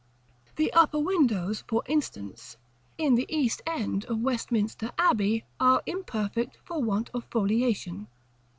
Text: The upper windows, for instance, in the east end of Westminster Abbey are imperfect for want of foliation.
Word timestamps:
The 0.55 0.73
upper 0.73 0.97
windows, 0.97 1.63
for 1.67 1.83
instance, 1.85 2.57
in 2.97 3.13
the 3.13 3.27
east 3.29 3.61
end 3.67 4.03
of 4.05 4.17
Westminster 4.19 4.89
Abbey 4.97 5.45
are 5.59 5.83
imperfect 5.85 6.57
for 6.63 6.81
want 6.81 7.11
of 7.13 7.23
foliation. 7.25 8.07